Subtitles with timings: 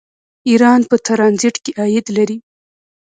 [0.49, 2.37] ایران په ټرانزیټ کې عاید لري.